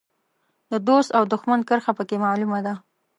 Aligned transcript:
د 0.71 0.73
دوست 0.87 1.09
او 1.17 1.23
دوښمن 1.31 1.59
کرښه 1.69 1.91
په 1.97 2.03
کې 2.09 2.17
معلومه 2.25 2.59
ده. 2.65 2.73